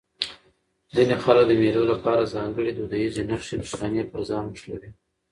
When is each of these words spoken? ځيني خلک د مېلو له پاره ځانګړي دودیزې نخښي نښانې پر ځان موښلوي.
ځيني 0.95 1.15
خلک 1.23 1.45
د 1.47 1.51
مېلو 1.61 1.83
له 1.91 1.95
پاره 2.03 2.25
ځانګړي 2.33 2.71
دودیزې 2.73 3.21
نخښي 3.29 3.55
نښانې 3.61 4.03
پر 4.11 4.21
ځان 4.29 4.43
موښلوي. 4.49 4.89